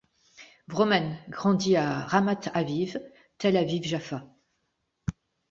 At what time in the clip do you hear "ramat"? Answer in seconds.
2.05-2.39